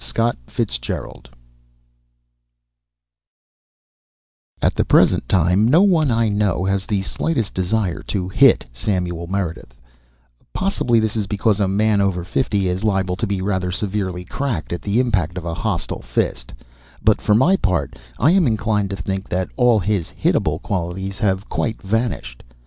The 0.01 0.33
Four 0.49 0.49
Fists 0.49 0.89
At 4.63 4.73
the 4.73 4.83
present 4.83 5.29
time 5.29 5.67
no 5.67 5.83
one 5.83 6.09
I 6.09 6.27
know 6.27 6.65
has 6.65 6.87
the 6.87 7.03
slightest 7.03 7.53
desire 7.53 8.01
to 8.07 8.27
hit 8.27 8.65
Samuel 8.73 9.27
Meredith; 9.27 9.75
possibly 10.53 10.99
this 10.99 11.15
is 11.15 11.27
because 11.27 11.59
a 11.59 11.67
man 11.67 12.01
over 12.01 12.23
fifty 12.23 12.67
is 12.67 12.83
liable 12.83 13.15
to 13.15 13.27
be 13.27 13.43
rather 13.43 13.69
severely 13.69 14.25
cracked 14.25 14.73
at 14.73 14.81
the 14.81 14.99
impact 14.99 15.37
of 15.37 15.45
a 15.45 15.53
hostile 15.53 16.01
fist, 16.01 16.51
but, 17.03 17.21
for 17.21 17.35
my 17.35 17.55
part, 17.55 17.99
I 18.17 18.31
am 18.31 18.47
inclined 18.47 18.89
to 18.89 18.95
think 18.95 19.29
that 19.29 19.49
all 19.55 19.77
his 19.79 20.09
hitable 20.19 20.63
qualities 20.63 21.19
have 21.19 21.47
quite 21.47 21.79
vanished. 21.83 22.41